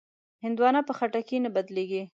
هندوانه 0.43 0.81
په 0.87 0.93
خټکي 0.97 1.37
نه 1.45 1.49
بدلېږي. 1.55 2.03